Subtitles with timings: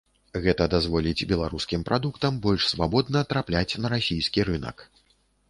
[0.43, 4.77] Гэта дазволіць беларускім прадуктам больш свабодна трапляць на расійскі рынак.